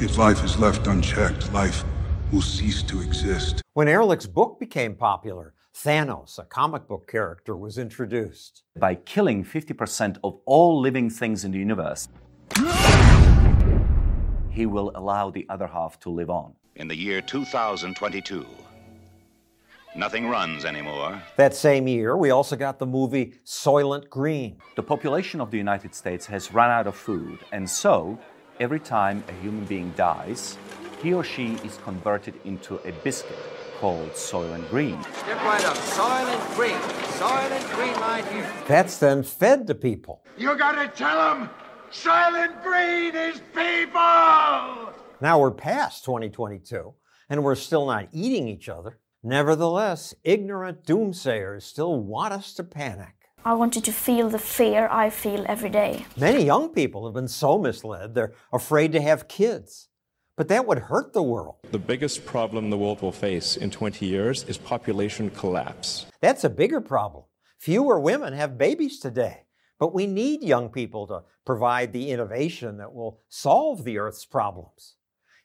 [0.00, 1.84] If life is left unchecked, life
[2.32, 3.60] will cease to exist.
[3.74, 5.52] When Ehrlich's book became popular,
[5.84, 8.62] Thanos, a comic book character, was introduced.
[8.78, 12.08] By killing 50% of all living things in the universe,
[14.48, 16.54] he will allow the other half to live on.
[16.76, 18.46] In the year 2022,
[19.94, 21.22] Nothing runs anymore.
[21.36, 24.58] That same year, we also got the movie Soylent Green.
[24.76, 28.18] The population of the United States has run out of food, and so
[28.58, 30.56] Every time a human being dies,
[31.02, 33.36] he or she is converted into a biscuit
[33.80, 35.02] called Soylent Green.
[35.02, 35.76] Step right up.
[35.76, 36.78] Soylent Green.
[37.18, 38.50] Soylent Green, my dear.
[38.66, 40.22] That's then fed to people.
[40.36, 41.50] You gotta tell them
[41.90, 44.92] Soylent Green is people!
[45.20, 46.92] Now we're past 2022,
[47.30, 48.98] and we're still not eating each other.
[49.22, 53.14] Nevertheless, ignorant doomsayers still want us to panic.
[53.44, 56.04] I want you to feel the fear I feel every day.
[56.16, 59.88] Many young people have been so misled, they're afraid to have kids.
[60.36, 61.56] But that would hurt the world.
[61.70, 66.06] The biggest problem the world will face in 20 years is population collapse.
[66.20, 67.24] That's a bigger problem.
[67.58, 69.44] Fewer women have babies today.
[69.78, 74.96] But we need young people to provide the innovation that will solve the Earth's problems.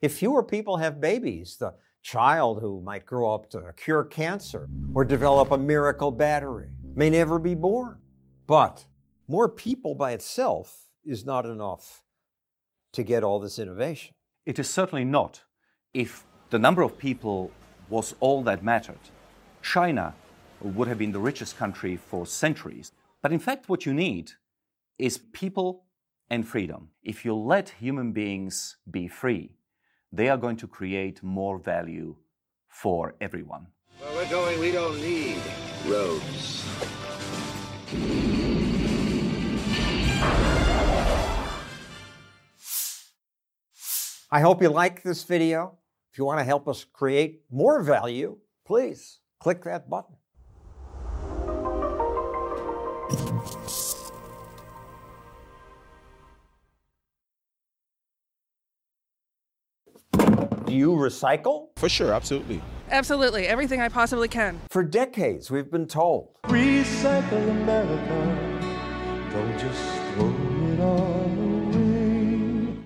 [0.01, 5.06] If fewer people have babies, the child who might grow up to cure cancer or
[5.06, 7.99] develop a miracle battery may never be born.
[8.47, 8.86] But
[9.27, 12.04] more people by itself is not enough
[12.93, 14.15] to get all this innovation.
[14.45, 15.43] It is certainly not.
[15.93, 17.51] If the number of people
[17.89, 19.10] was all that mattered,
[19.62, 20.15] China
[20.62, 22.91] would have been the richest country for centuries.
[23.21, 24.32] But in fact, what you need
[24.97, 25.84] is people
[26.30, 26.89] and freedom.
[27.04, 29.58] If you let human beings be free,
[30.12, 32.15] they are going to create more value
[32.67, 33.67] for everyone.
[33.99, 35.38] Where we're going, we don't need
[35.86, 36.65] roads.
[44.34, 45.78] I hope you like this video.
[46.13, 50.15] If you want to help us create more value, please click that button.
[60.65, 61.67] Do you recycle?
[61.76, 62.62] For sure, absolutely.
[62.89, 64.62] Absolutely, everything I possibly can.
[64.70, 66.38] For decades, we've been told.
[66.44, 68.50] Recycle America.
[69.34, 69.82] Don't just
[70.13, 70.50] throw it all away.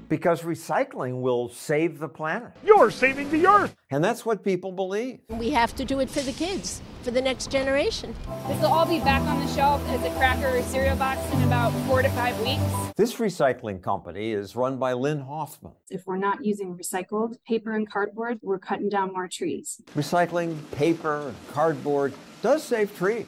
[0.07, 2.51] Because recycling will save the planet.
[2.63, 3.75] You're saving the earth.
[3.89, 5.19] And that's what people believe.
[5.29, 8.13] We have to do it for the kids, for the next generation.
[8.47, 11.41] This will all be back on the shelf as a cracker or cereal box in
[11.43, 12.61] about four to five weeks.
[12.95, 15.73] This recycling company is run by Lynn Hoffman.
[15.89, 19.81] If we're not using recycled paper and cardboard, we're cutting down more trees.
[19.95, 23.27] Recycling paper and cardboard does save trees.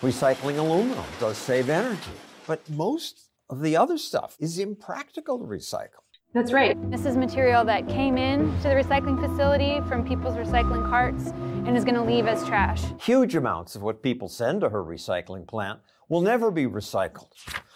[0.00, 2.12] Recycling aluminum does save energy.
[2.46, 6.03] But most of the other stuff is impractical to recycle.
[6.34, 6.76] That's right.
[6.90, 11.28] This is material that came in to the recycling facility from people's recycling carts
[11.64, 12.82] and is going to leave as trash.
[13.00, 17.28] Huge amounts of what people send to her recycling plant will never be recycled.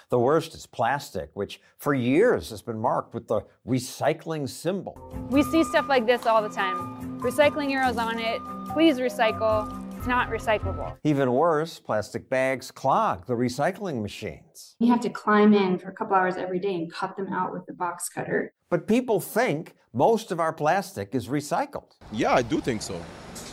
[0.08, 4.98] The worst is plastic, which for years has been marked with the recycling symbol.
[5.30, 7.20] We see stuff like this all the time.
[7.20, 8.40] Recycling arrows on it.
[8.72, 9.87] Please recycle.
[10.08, 10.96] It's not recyclable.
[11.04, 14.74] Even worse, plastic bags clog the recycling machines.
[14.78, 17.52] You have to climb in for a couple hours every day and cut them out
[17.52, 18.54] with the box cutter.
[18.70, 21.92] But people think most of our plastic is recycled.
[22.10, 22.98] Yeah, I do think so.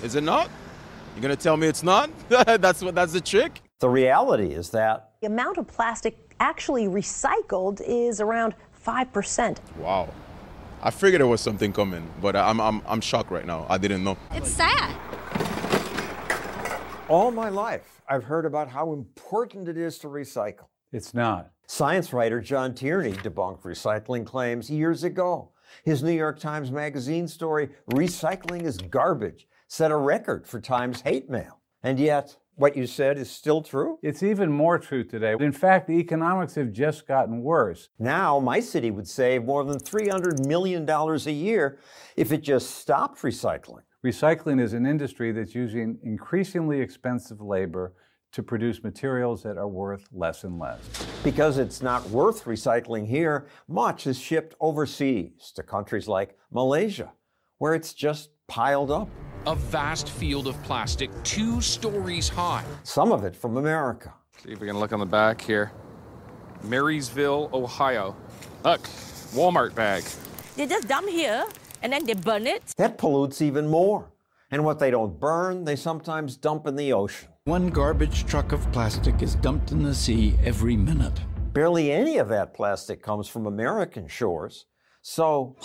[0.02, 0.50] Is it not?
[1.14, 2.10] You're gonna tell me it's not?
[2.30, 3.62] that's what that's the trick?
[3.82, 9.58] The reality is that the amount of plastic actually recycled is around 5%.
[9.78, 10.08] Wow.
[10.82, 13.66] I figured there was something coming, but I'm, I'm, I'm shocked right now.
[13.68, 14.18] I didn't know.
[14.32, 14.96] It's sad.
[17.08, 20.70] All my life, I've heard about how important it is to recycle.
[20.92, 21.52] It's not.
[21.68, 25.52] Science writer John Tierney debunked recycling claims years ago.
[25.84, 31.30] His New York Times Magazine story, Recycling is Garbage, set a record for Times hate
[31.30, 31.60] mail.
[31.84, 34.00] And yet, what you said is still true?
[34.02, 35.36] It's even more true today.
[35.40, 37.90] In fact, the economics have just gotten worse.
[38.00, 41.78] Now, my city would save more than $300 million a year
[42.16, 43.84] if it just stopped recycling.
[44.06, 47.92] Recycling is an industry that's using increasingly expensive labor
[48.34, 50.80] to produce materials that are worth less and less.
[51.24, 57.14] Because it's not worth recycling here, much is shipped overseas to countries like Malaysia,
[57.58, 59.10] where it's just piled up.
[59.48, 62.64] A vast field of plastic two stories high.
[62.84, 64.14] Some of it from America.
[64.44, 65.72] See if we can look on the back here.
[66.62, 68.16] Marysville, Ohio.
[68.64, 68.84] Look,
[69.34, 70.04] Walmart bag.
[70.56, 71.48] They just dump here
[71.86, 72.74] and then they burn it.
[72.78, 74.12] That pollutes even more.
[74.50, 77.30] And what they don't burn, they sometimes dump in the ocean.
[77.44, 81.22] One garbage truck of plastic is dumped in the sea every minute.
[81.54, 84.66] Barely any of that plastic comes from American shores.
[85.04, 85.58] So,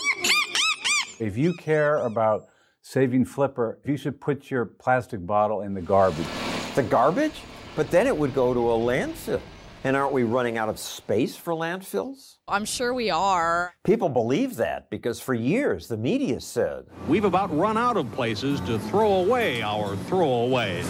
[1.19, 2.45] if you care about
[2.83, 6.27] saving Flipper, you should put your plastic bottle in the garbage.
[6.75, 7.41] The garbage?
[7.75, 9.41] But then it would go to a landfill.
[9.83, 12.35] And aren't we running out of space for landfills?
[12.47, 13.73] I'm sure we are.
[13.83, 18.61] People believe that because for years the media said we've about run out of places
[18.61, 20.85] to throw away our throwaways.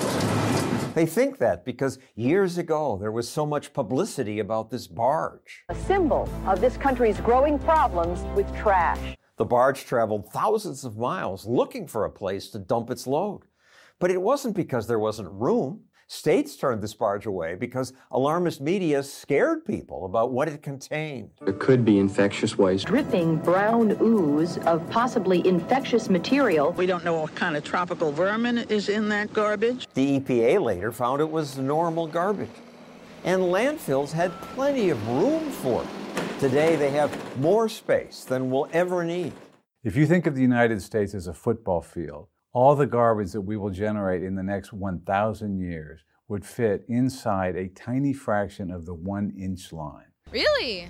[0.93, 5.63] They think that because years ago there was so much publicity about this barge.
[5.69, 9.15] A symbol of this country's growing problems with trash.
[9.37, 13.43] The barge traveled thousands of miles looking for a place to dump its load.
[13.99, 15.85] But it wasn't because there wasn't room.
[16.11, 21.29] States turned the barge away because alarmist media scared people about what it contained.
[21.39, 22.85] There could be infectious waste.
[22.87, 26.73] Dripping brown ooze of possibly infectious material.
[26.73, 29.87] We don't know what kind of tropical vermin is in that garbage.
[29.93, 32.49] The EPA later found it was normal garbage.
[33.23, 35.89] And landfills had plenty of room for it.
[36.41, 39.31] Today they have more space than we'll ever need.
[39.81, 43.41] If you think of the United States as a football field, all the garbage that
[43.41, 48.85] we will generate in the next 1,000 years would fit inside a tiny fraction of
[48.85, 50.05] the one inch line.
[50.31, 50.87] Really?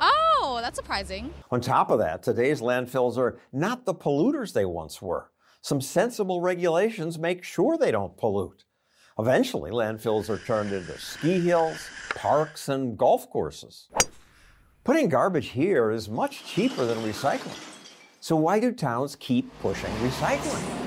[0.00, 1.32] Oh, that's surprising.
[1.50, 5.30] On top of that, today's landfills are not the polluters they once were.
[5.60, 8.64] Some sensible regulations make sure they don't pollute.
[9.18, 13.88] Eventually, landfills are turned into ski hills, parks, and golf courses.
[14.84, 17.58] Putting garbage here is much cheaper than recycling.
[18.20, 20.85] So, why do towns keep pushing recycling?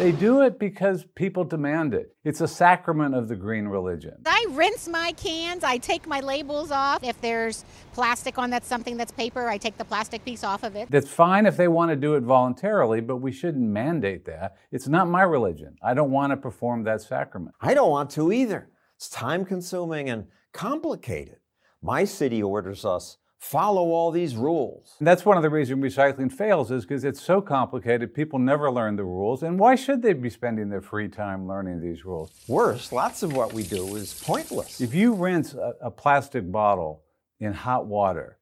[0.00, 2.16] They do it because people demand it.
[2.24, 4.14] It's a sacrament of the green religion.
[4.24, 7.04] I rinse my cans, I take my labels off.
[7.04, 10.74] If there's plastic on that's something that's paper, I take the plastic piece off of
[10.74, 10.90] it.
[10.90, 14.56] That's fine if they want to do it voluntarily, but we shouldn't mandate that.
[14.72, 15.76] It's not my religion.
[15.82, 17.54] I don't want to perform that sacrament.
[17.60, 18.70] I don't want to either.
[18.96, 21.40] It's time consuming and complicated.
[21.82, 24.94] My city orders us follow all these rules.
[24.98, 28.70] And that's one of the reasons recycling fails is because it's so complicated, people never
[28.70, 29.42] learn the rules.
[29.42, 32.32] And why should they be spending their free time learning these rules?
[32.46, 34.80] Worse, lots of what we do is pointless.
[34.80, 37.02] If you rinse a, a plastic bottle
[37.40, 38.38] in hot water,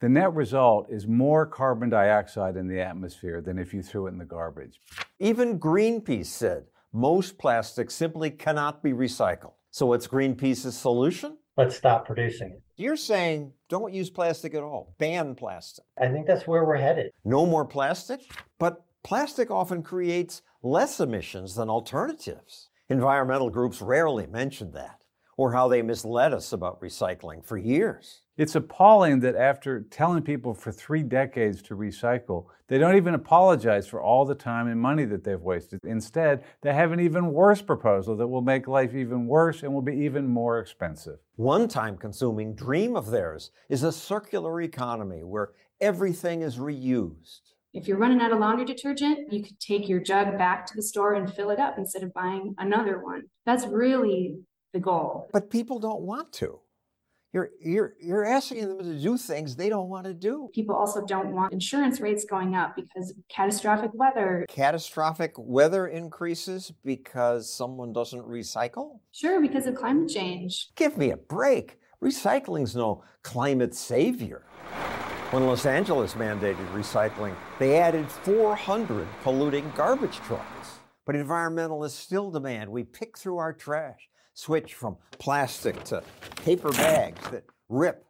[0.00, 4.10] the net result is more carbon dioxide in the atmosphere than if you threw it
[4.10, 4.80] in the garbage.
[5.20, 9.52] Even Greenpeace said most plastics simply cannot be recycled.
[9.70, 11.38] So, what's Greenpeace's solution?
[11.56, 12.62] Let's stop producing it.
[12.76, 15.84] You're saying don't use plastic at all, ban plastic.
[16.00, 17.10] I think that's where we're headed.
[17.24, 18.20] No more plastic?
[18.60, 22.68] But plastic often creates less emissions than alternatives.
[22.88, 25.02] Environmental groups rarely mention that,
[25.36, 28.20] or how they misled us about recycling for years.
[28.36, 33.86] It's appalling that after telling people for three decades to recycle, they don't even apologize
[33.86, 35.78] for all the time and money that they've wasted.
[35.84, 39.82] Instead, they have an even worse proposal that will make life even worse and will
[39.82, 41.18] be even more expensive.
[41.36, 47.40] One time consuming dream of theirs is a circular economy where everything is reused.
[47.72, 50.82] If you're running out of laundry detergent, you could take your jug back to the
[50.82, 53.24] store and fill it up instead of buying another one.
[53.46, 54.38] That's really
[54.72, 55.28] the goal.
[55.32, 56.58] But people don't want to.
[57.34, 60.48] You're, you're, you're asking them to do things they don't want to do.
[60.54, 64.46] People also don't want insurance rates going up because of catastrophic weather.
[64.48, 69.00] Catastrophic weather increases because someone doesn't recycle?
[69.10, 70.68] Sure, because of climate change.
[70.76, 71.80] Give me a break.
[72.00, 74.42] Recycling's no climate savior.
[75.32, 80.78] When Los Angeles mandated recycling, they added 400 polluting garbage trucks.
[81.04, 86.02] But environmentalists still demand we pick through our trash switch from plastic to
[86.44, 88.04] paper bags that rip.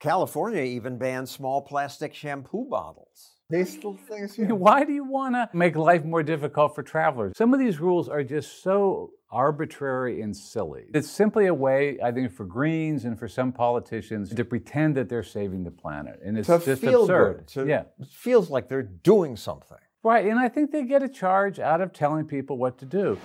[0.00, 3.30] California even banned small plastic shampoo bottles.
[3.48, 4.34] These little things.
[4.38, 7.36] Why do you want to make life more difficult for travelers?
[7.36, 10.86] Some of these rules are just so arbitrary and silly.
[10.94, 15.08] It's simply a way, I think, for Greens and for some politicians to pretend that
[15.08, 16.20] they're saving the planet.
[16.24, 17.36] And it's to just feel absurd.
[17.38, 17.82] Good, to, yeah.
[18.00, 19.78] It feels like they're doing something.
[20.02, 23.18] Right, and I think they get a charge out of telling people what to do.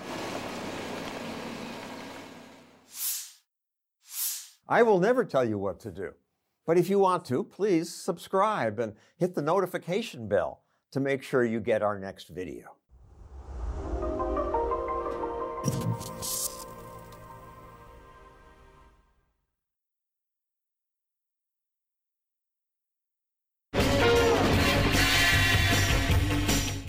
[4.69, 6.11] I will never tell you what to do.
[6.65, 11.45] But if you want to, please subscribe and hit the notification bell to make sure
[11.45, 12.73] you get our next video.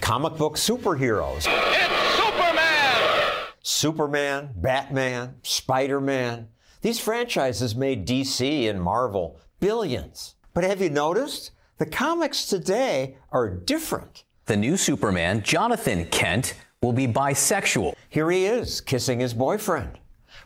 [0.00, 1.46] Comic book superheroes.
[1.46, 3.52] It's Superman!
[3.62, 6.48] Superman, Batman, Spider Man.
[6.80, 10.36] These franchises made DC and Marvel billions.
[10.54, 11.50] But have you noticed?
[11.78, 14.24] The comics today are different.
[14.46, 17.94] The new Superman, Jonathan Kent, will be bisexual.
[18.08, 19.98] Here he is, kissing his boyfriend.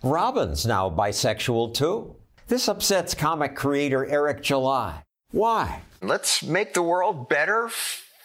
[0.02, 2.16] Robin's now bisexual too.
[2.48, 5.02] This upsets comic creator Eric July.
[5.30, 5.82] Why?
[6.00, 7.70] Let's make the world better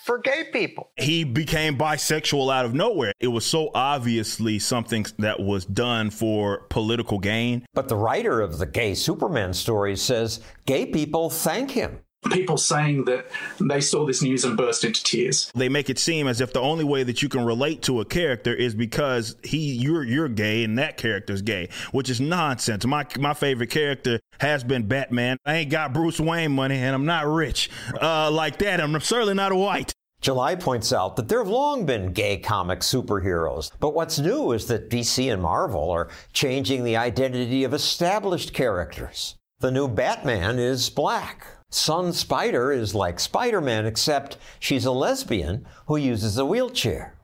[0.07, 0.89] for gay people.
[0.95, 3.11] He became bisexual out of nowhere.
[3.19, 7.65] It was so obviously something that was done for political gain.
[7.73, 11.99] But the writer of the gay Superman story says gay people thank him.
[12.29, 13.27] People saying that
[13.59, 15.51] they saw this news and burst into tears.
[15.55, 18.05] They make it seem as if the only way that you can relate to a
[18.05, 22.85] character is because he you're you're gay and that character's gay, which is nonsense.
[22.85, 25.37] My my favorite character has been Batman.
[25.45, 27.69] I ain't got Bruce Wayne money and I'm not rich
[28.01, 28.81] uh, like that.
[28.81, 29.93] I'm certainly not a white.
[30.19, 34.65] July points out that there have long been gay comic superheroes, but what's new is
[34.65, 39.35] that DC and Marvel are changing the identity of established characters.
[39.59, 41.45] The new Batman is black.
[41.69, 47.15] Sun Spider is like Spider Man, except she's a lesbian who uses a wheelchair.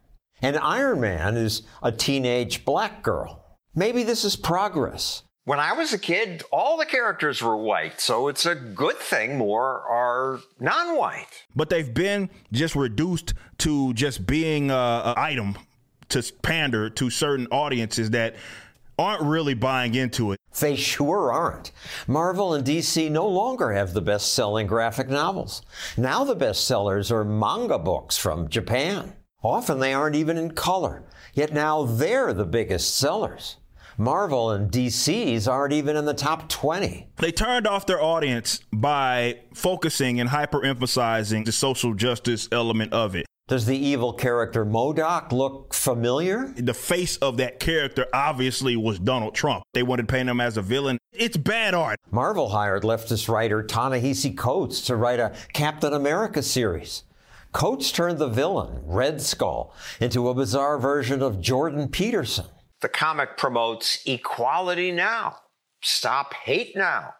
[0.41, 3.57] And Iron Man is a teenage black girl.
[3.73, 5.23] Maybe this is progress.
[5.45, 9.37] When I was a kid, all the characters were white, so it's a good thing
[9.37, 11.43] more are non white.
[11.55, 15.57] But they've been just reduced to just being uh, an item
[16.09, 18.35] to pander to certain audiences that
[18.97, 20.39] aren't really buying into it.
[20.59, 21.71] They sure aren't.
[22.07, 25.61] Marvel and DC no longer have the best selling graphic novels.
[25.97, 29.13] Now the best sellers are manga books from Japan.
[29.41, 33.57] Often they aren't even in color, yet now they're the biggest sellers.
[33.97, 37.09] Marvel and DC's aren't even in the top 20.
[37.17, 43.15] They turned off their audience by focusing and hyper emphasizing the social justice element of
[43.15, 43.25] it.
[43.49, 46.53] Does the evil character MODOK look familiar?
[46.55, 49.65] The face of that character obviously was Donald Trump.
[49.73, 50.97] They wanted to paint him as a villain.
[51.11, 51.99] It's bad art.
[52.09, 57.03] Marvel hired leftist writer Ta-Nehisi Coates to write a Captain America series.
[57.51, 62.45] Coates turned the villain, Red Skull, into a bizarre version of Jordan Peterson.
[62.79, 65.35] The comic promotes equality now.
[65.81, 67.15] Stop hate now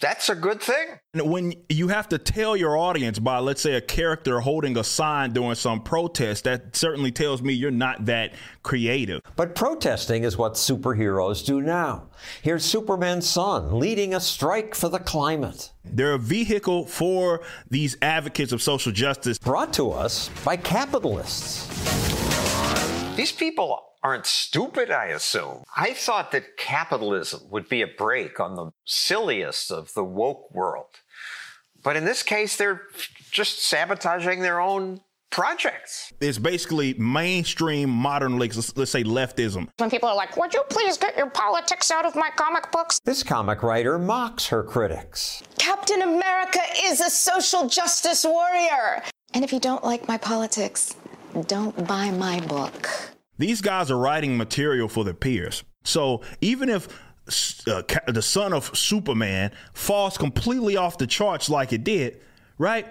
[0.00, 0.98] that's a good thing.
[1.14, 5.32] When you have to tell your audience by, let's say, a character holding a sign
[5.32, 9.20] during some protest, that certainly tells me you're not that creative.
[9.36, 12.08] But protesting is what superheroes do now.
[12.42, 15.72] Here's Superman's son leading a strike for the climate.
[15.84, 17.40] They're a vehicle for
[17.70, 19.38] these advocates of social justice.
[19.38, 22.17] Brought to us by capitalists.
[23.18, 25.64] These people aren't stupid, I assume.
[25.76, 30.86] I thought that capitalism would be a brake on the silliest of the woke world.
[31.82, 32.82] But in this case, they're
[33.32, 35.00] just sabotaging their own
[35.30, 36.12] projects.
[36.20, 39.66] It's basically mainstream modern, let's, let's say leftism.
[39.78, 43.00] When people are like, would you please get your politics out of my comic books?
[43.04, 45.42] This comic writer mocks her critics.
[45.58, 49.02] Captain America is a social justice warrior.
[49.34, 50.94] And if you don't like my politics,
[51.42, 52.88] don't buy my book.
[53.38, 55.62] These guys are writing material for their peers.
[55.84, 56.88] So even if
[57.66, 62.20] uh, the son of Superman falls completely off the charts like it did,
[62.56, 62.86] right?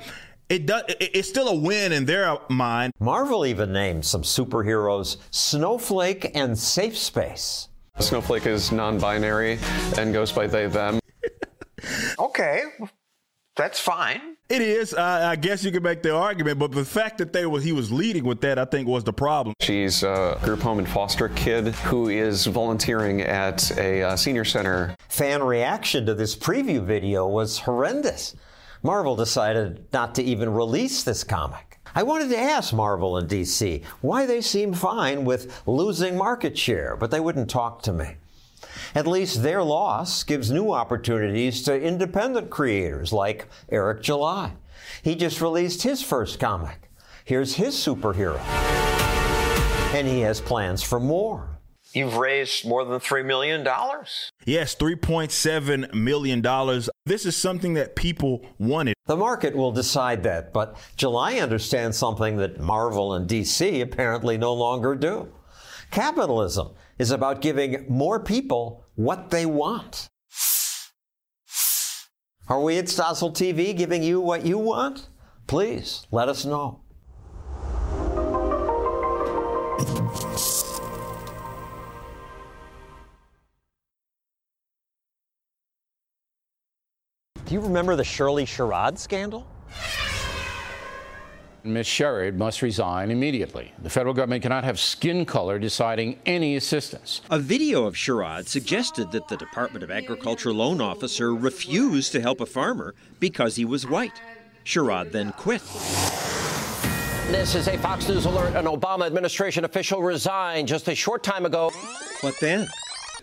[0.50, 0.84] It does.
[0.88, 2.94] It's still a win in their mind.
[3.00, 7.68] Marvel even named some superheroes Snowflake and Safe Space.
[8.00, 9.60] Snowflake is non-binary
[9.98, 11.00] and goes by they them.
[12.20, 12.64] okay,
[13.58, 14.38] that's fine.
[14.50, 14.94] It is.
[14.94, 17.74] Uh, I guess you could make the argument, but the fact that they was he
[17.74, 19.54] was leading with that, I think, was the problem.
[19.62, 24.96] She's a group home and foster kid who is volunteering at a uh, senior center.
[25.10, 28.36] Fan reaction to this preview video was horrendous.
[28.84, 31.80] Marvel decided not to even release this comic.
[31.94, 36.96] I wanted to ask Marvel and DC why they seem fine with losing market share,
[36.96, 38.16] but they wouldn't talk to me.
[38.96, 44.54] At least their loss gives new opportunities to independent creators like Eric July.
[45.02, 46.90] He just released his first comic.
[47.26, 48.40] Here's his superhero.
[49.94, 51.58] And he has plans for more.
[51.94, 53.66] You've raised more than $3 million.
[54.46, 56.42] Yes, $3.7 million.
[57.06, 58.96] This is something that people wanted.
[59.06, 64.54] The market will decide that, but July understands something that Marvel and DC apparently no
[64.54, 65.32] longer do.
[65.90, 70.08] Capitalism is about giving more people what they want.
[72.50, 75.10] Are we at Stossel TV giving you what you want?
[75.48, 76.82] Please let us know.
[87.46, 89.48] Do you remember the Shirley Sherrod scandal?
[91.68, 91.86] Ms.
[91.86, 93.74] Sherrod must resign immediately.
[93.82, 97.22] The federal government cannot have skin color deciding any assistance.
[97.30, 102.42] A video of Sherrod suggested that the Department of Agriculture loan officer refused to help
[102.42, 104.22] a farmer because he was white.
[104.66, 105.62] Sherrod then quit.
[107.32, 108.56] This is a Fox News alert.
[108.56, 111.72] An Obama administration official resigned just a short time ago.
[112.22, 112.68] What then?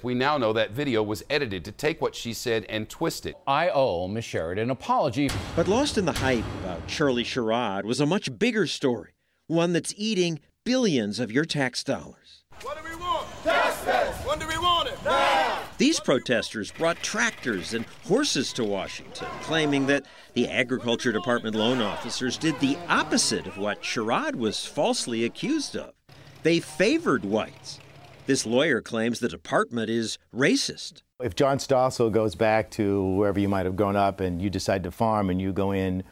[0.04, 3.36] We now know that video was edited to take what she said and twist it.
[3.46, 4.24] I owe Ms.
[4.24, 5.30] Sherrod an apology.
[5.56, 9.12] But lost in the hype about Shirley Sherrod was a much bigger story,
[9.46, 12.44] one that's eating billions of your tax dollars.
[12.60, 13.26] What do we want?
[13.44, 14.14] Justice!
[14.26, 14.98] When do we want it?
[15.06, 15.58] Now!
[15.78, 22.36] These protesters brought tractors and horses to Washington, claiming that the Agriculture Department loan officers
[22.36, 25.94] did the opposite of what Sherrod was falsely accused of.
[26.42, 27.80] They favored whites.
[28.26, 31.02] This lawyer claims the department is racist.
[31.20, 34.82] If John Stossel goes back to wherever you might have grown up and you decide
[34.84, 36.04] to farm and you go in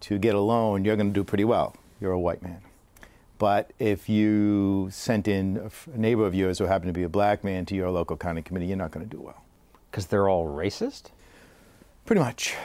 [0.00, 1.76] to get a loan, you're going to do pretty well.
[2.00, 2.62] You're a white man.
[3.38, 7.44] But if you sent in a neighbor of yours who happened to be a black
[7.44, 9.44] man to your local county committee, you're not going to do well.
[9.88, 11.10] Because they're all racist?
[12.06, 12.56] Pretty much.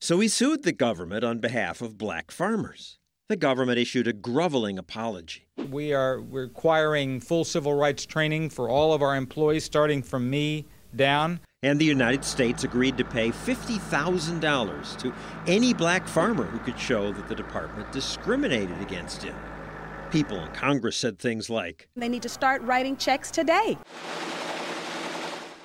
[0.00, 2.98] So he sued the government on behalf of black farmers.
[3.30, 5.46] The government issued a groveling apology.
[5.70, 10.66] We are requiring full civil rights training for all of our employees, starting from me
[10.96, 11.38] down.
[11.62, 15.14] And the United States agreed to pay $50,000 to
[15.46, 19.36] any black farmer who could show that the department discriminated against him.
[20.10, 23.78] People in Congress said things like They need to start writing checks today.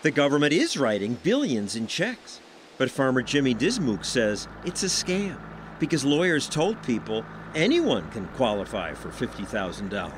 [0.03, 2.41] The government is writing billions in checks.
[2.77, 5.39] But farmer Jimmy Dismuke says it's a scam
[5.79, 7.25] because lawyers told people
[7.55, 10.13] anyone can qualify for $50,000.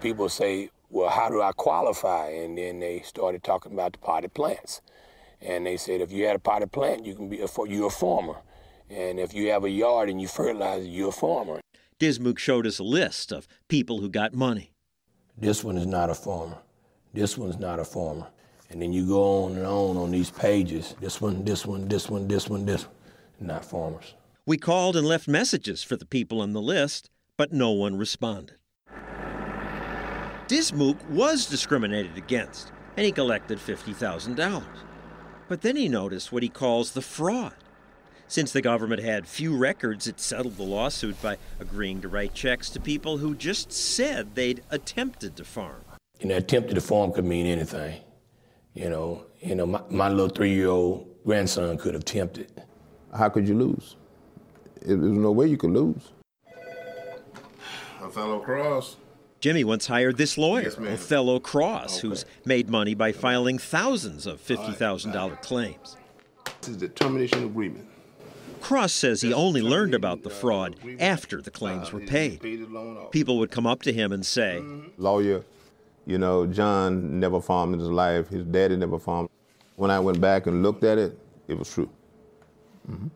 [0.00, 2.28] People say, well, how do I qualify?
[2.28, 4.82] And then they started talking about the potted plants.
[5.40, 7.90] And they said, if you had a potted plant, you can be a, you're a
[7.90, 8.36] farmer.
[8.90, 11.60] And if you have a yard and you fertilize, you're a farmer.
[11.98, 14.72] Dismuke showed us a list of people who got money.
[15.36, 16.58] This one is not a farmer.
[17.14, 18.26] This one's not a farmer.
[18.70, 20.94] And then you go on and on on these pages.
[21.00, 22.94] This one, this one, this one, this one, this one.
[23.40, 24.14] Not farmers.
[24.44, 28.56] We called and left messages for the people on the list, but no one responded.
[30.48, 34.64] Dismuke was discriminated against, and he collected $50,000.
[35.48, 37.54] But then he noticed what he calls the fraud.
[38.26, 42.68] Since the government had few records, it settled the lawsuit by agreeing to write checks
[42.70, 45.84] to people who just said they'd attempted to farm.
[46.20, 48.00] And attempted to farm could mean anything.
[48.74, 52.50] You know, you know, my, my little three-year-old grandson could have attempted.
[53.16, 53.96] How could you lose?
[54.84, 56.10] There's no way you could lose.
[58.00, 58.96] Othello Cross.
[59.40, 62.08] Jimmy once hired this lawyer, yes, Othello Cross, okay.
[62.08, 65.96] who's made money by filing thousands of $50,000 claims.
[66.60, 67.88] This is the termination agreement.
[68.60, 72.40] Cross says he only learned about the uh, fraud after the claims uh, were paid.
[73.10, 75.02] People would come up to him and say, mm-hmm.
[75.02, 75.44] Lawyer,
[76.06, 78.28] you know, John never farmed in his life.
[78.28, 79.28] His daddy never farmed.
[79.74, 81.18] When I went back and looked at it,
[81.48, 81.90] it was true.
[82.88, 83.08] Mm-hmm.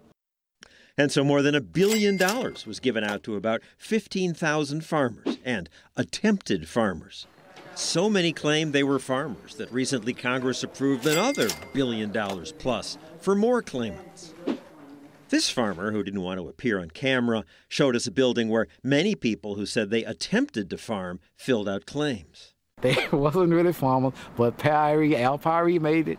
[0.99, 5.69] And so more than a billion dollars was given out to about 15,000 farmers and
[5.95, 7.27] attempted farmers.
[7.75, 13.35] So many claimed they were farmers that recently Congress approved another billion dollars plus for
[13.35, 14.33] more claimants.
[15.29, 19.15] This farmer, who didn't want to appear on camera, showed us a building where many
[19.15, 22.55] people who said they attempted to farm filled out claims.
[22.83, 26.19] They wasn't really farmers, but Perry, Al Perry made it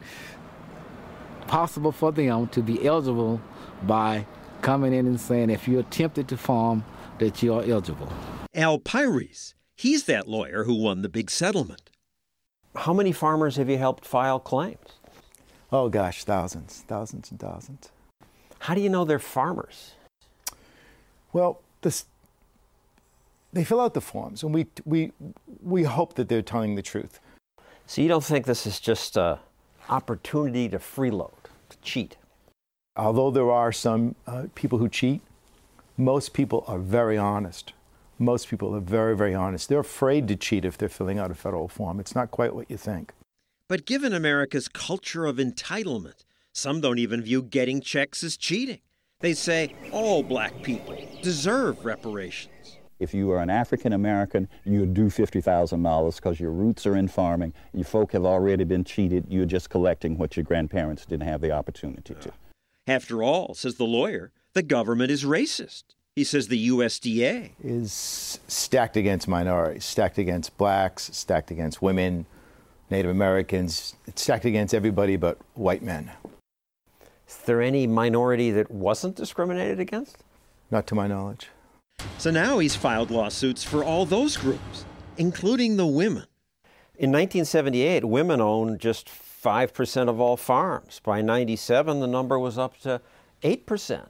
[1.48, 3.42] possible for them to be eligible
[3.84, 4.26] by
[4.62, 6.84] coming in and saying if you attempted to farm,
[7.20, 8.12] that you are eligible.
[8.54, 11.90] Al Pires, he's that lawyer who won the big settlement.
[12.76, 15.00] How many farmers have you helped file claims?
[15.72, 17.90] Oh gosh, thousands, thousands and thousands.
[18.60, 19.94] How do you know they're farmers?
[21.34, 22.06] Well, this,
[23.52, 25.12] they fill out the forms, and we, we,
[25.62, 27.20] we hope that they're telling the truth.
[27.86, 29.38] So you don't think this is just an
[29.90, 31.32] opportunity to freeload,
[31.70, 32.18] to cheat?
[32.98, 35.22] Although there are some uh, people who cheat,
[35.98, 37.74] most people are very honest.
[38.18, 39.70] Most people are very, very honest.
[39.70, 42.00] They're afraid to cheat if they're filling out a federal form.
[42.00, 43.14] It's not quite what you think.
[43.70, 48.80] But given America's culture of entitlement, some don't even view getting checks as cheating.
[49.20, 52.78] They say all black people deserve reparations.
[53.00, 57.54] If you are an African American, you do $50,000 because your roots are in farming.
[57.74, 59.26] Your folk have already been cheated.
[59.30, 62.32] You're just collecting what your grandparents didn't have the opportunity to.
[62.88, 65.84] After all, says the lawyer, the government is racist.
[66.16, 72.26] He says the USDA is stacked against minorities, stacked against blacks, stacked against women,
[72.90, 76.12] Native Americans, it's stacked against everybody but white men.
[77.28, 80.24] Is there any minority that wasn't discriminated against?
[80.72, 81.50] Not to my knowledge.
[82.18, 84.86] So now he's filed lawsuits for all those groups,
[85.18, 86.26] including the women.
[86.96, 89.10] In 1978, women owned just
[89.48, 91.00] 5% of all farms.
[91.06, 93.00] By 97, the number was up to
[93.44, 94.06] 8%.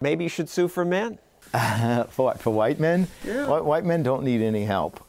[0.00, 1.18] Maybe you should sue for men.
[1.52, 2.40] Uh, for what?
[2.40, 3.06] For white men?
[3.22, 3.46] Yeah.
[3.46, 5.04] White, white men don't need any help.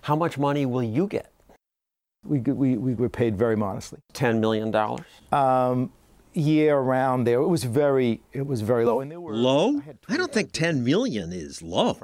[0.00, 1.30] How much money will you get?
[2.24, 4.00] We, we, we were paid very modestly.
[4.14, 4.74] $10 million?
[5.30, 5.92] Um,
[6.32, 7.40] year around there.
[7.40, 9.00] It was very, it was very low.
[9.00, 9.82] And there were, low?
[10.08, 11.98] I, I don't think 10 million is low.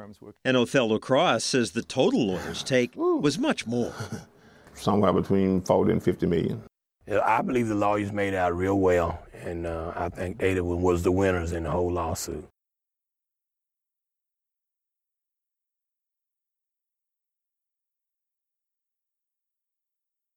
[0.44, 3.94] And Othello Cross says the total lawyers take was much more.
[4.74, 6.62] somewhere between 40 and 50 million.
[7.08, 11.12] I believe the lawyers made out real well, and uh, I think they was the
[11.12, 12.49] winners in the whole lawsuit.